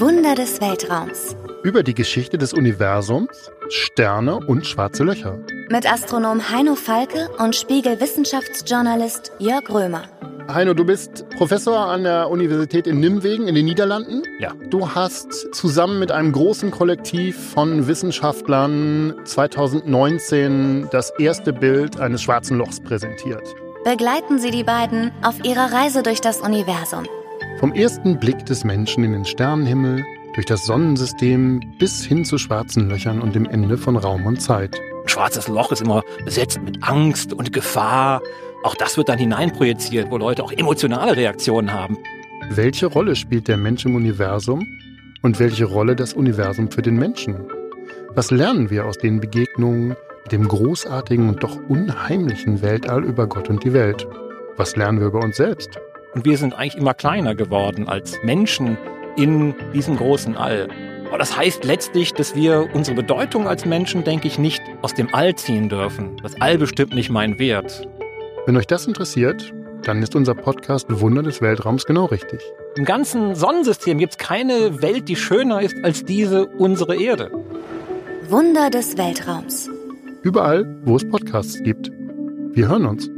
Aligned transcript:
Wunder 0.00 0.34
des 0.34 0.60
Weltraums. 0.60 1.36
Über 1.62 1.84
die 1.84 1.94
Geschichte 1.94 2.36
des 2.36 2.52
Universums, 2.52 3.52
Sterne 3.68 4.40
und 4.44 4.66
schwarze 4.66 5.04
Löcher. 5.04 5.38
Mit 5.70 5.90
Astronom 5.90 6.50
Heino 6.50 6.74
Falke 6.74 7.30
und 7.38 7.54
Spiegel-Wissenschaftsjournalist 7.54 9.30
Jörg 9.38 9.70
Römer. 9.70 10.02
Heino, 10.52 10.74
du 10.74 10.84
bist 10.84 11.24
Professor 11.36 11.78
an 11.78 12.02
der 12.02 12.28
Universität 12.28 12.88
in 12.88 12.98
Nimwegen 12.98 13.46
in 13.46 13.54
den 13.54 13.66
Niederlanden. 13.66 14.24
Ja. 14.40 14.52
Du 14.68 14.92
hast 14.96 15.54
zusammen 15.54 16.00
mit 16.00 16.10
einem 16.10 16.32
großen 16.32 16.72
Kollektiv 16.72 17.52
von 17.52 17.86
Wissenschaftlern 17.86 19.14
2019 19.24 20.88
das 20.90 21.12
erste 21.20 21.52
Bild 21.52 22.00
eines 22.00 22.20
schwarzen 22.20 22.58
Lochs 22.58 22.80
präsentiert. 22.80 23.54
Begleiten 23.84 24.40
Sie 24.40 24.50
die 24.50 24.64
beiden 24.64 25.12
auf 25.22 25.44
ihrer 25.44 25.72
Reise 25.72 26.02
durch 26.02 26.20
das 26.20 26.40
Universum. 26.40 27.04
Vom 27.58 27.72
ersten 27.72 28.18
Blick 28.18 28.44
des 28.46 28.64
Menschen 28.64 29.04
in 29.04 29.12
den 29.12 29.24
Sternenhimmel, 29.24 30.04
durch 30.34 30.46
das 30.46 30.66
Sonnensystem 30.66 31.60
bis 31.78 32.04
hin 32.04 32.24
zu 32.24 32.36
schwarzen 32.36 32.88
Löchern 32.88 33.22
und 33.22 33.34
dem 33.34 33.46
Ende 33.46 33.78
von 33.78 33.96
Raum 33.96 34.26
und 34.26 34.42
Zeit. 34.42 34.74
Ein 34.74 35.08
schwarzes 35.08 35.46
Loch 35.46 35.70
ist 35.70 35.80
immer 35.80 36.02
besetzt 36.24 36.60
mit 36.62 36.82
Angst 36.82 37.32
und 37.32 37.52
Gefahr. 37.52 38.20
Auch 38.64 38.74
das 38.74 38.96
wird 38.96 39.08
dann 39.08 39.18
hineinprojiziert, 39.18 40.10
wo 40.10 40.18
Leute 40.18 40.42
auch 40.42 40.50
emotionale 40.50 41.16
Reaktionen 41.16 41.72
haben. 41.72 41.96
Welche 42.50 42.86
Rolle 42.86 43.14
spielt 43.14 43.46
der 43.46 43.56
Mensch 43.56 43.84
im 43.86 43.94
Universum 43.94 44.66
und 45.22 45.38
welche 45.38 45.64
Rolle 45.64 45.94
das 45.94 46.12
Universum 46.12 46.70
für 46.70 46.82
den 46.82 46.96
Menschen? 46.96 47.46
Was 48.14 48.30
lernen 48.32 48.70
wir 48.70 48.86
aus 48.86 48.98
den 48.98 49.20
Begegnungen 49.20 49.90
mit 50.24 50.32
dem 50.32 50.48
großartigen 50.48 51.28
und 51.28 51.42
doch 51.42 51.56
unheimlichen 51.68 52.62
Weltall 52.62 53.04
über 53.04 53.28
Gott 53.28 53.48
und 53.48 53.62
die 53.62 53.72
Welt? 53.72 54.06
Was 54.56 54.74
lernen 54.74 54.98
wir 54.98 55.06
über 55.06 55.20
uns 55.20 55.36
selbst? 55.36 55.78
Und 56.14 56.24
wir 56.24 56.38
sind 56.38 56.54
eigentlich 56.54 56.76
immer 56.76 56.94
kleiner 56.94 57.34
geworden 57.34 57.88
als 57.88 58.18
Menschen 58.22 58.78
in 59.16 59.54
diesem 59.72 59.96
großen 59.96 60.36
All. 60.36 60.68
Aber 61.08 61.18
das 61.18 61.36
heißt 61.36 61.64
letztlich, 61.64 62.12
dass 62.12 62.34
wir 62.34 62.68
unsere 62.72 62.96
Bedeutung 62.96 63.46
als 63.46 63.64
Menschen, 63.64 64.04
denke 64.04 64.28
ich, 64.28 64.38
nicht 64.38 64.62
aus 64.82 64.94
dem 64.94 65.12
All 65.14 65.34
ziehen 65.34 65.68
dürfen. 65.68 66.16
Das 66.22 66.40
All 66.40 66.58
bestimmt 66.58 66.94
nicht 66.94 67.10
meinen 67.10 67.38
Wert. 67.38 67.86
Wenn 68.46 68.56
euch 68.56 68.66
das 68.66 68.86
interessiert, 68.86 69.52
dann 69.82 70.02
ist 70.02 70.14
unser 70.16 70.34
Podcast 70.34 70.86
Wunder 70.88 71.22
des 71.22 71.40
Weltraums 71.40 71.84
genau 71.84 72.06
richtig. 72.06 72.40
Im 72.76 72.84
ganzen 72.84 73.34
Sonnensystem 73.34 73.98
gibt 73.98 74.12
es 74.12 74.18
keine 74.18 74.82
Welt, 74.82 75.08
die 75.08 75.16
schöner 75.16 75.62
ist 75.62 75.76
als 75.84 76.04
diese 76.04 76.46
unsere 76.46 76.96
Erde. 76.96 77.30
Wunder 78.28 78.70
des 78.70 78.96
Weltraums. 78.96 79.70
Überall, 80.22 80.64
wo 80.84 80.96
es 80.96 81.08
Podcasts 81.08 81.62
gibt. 81.62 81.90
Wir 82.52 82.68
hören 82.68 82.86
uns. 82.86 83.10